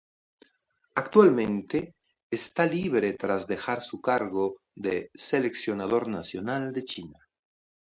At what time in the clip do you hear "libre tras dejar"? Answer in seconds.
2.65-3.83